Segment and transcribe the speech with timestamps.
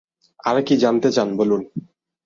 [0.39, 1.61] আর কী জানতে চান বলুন।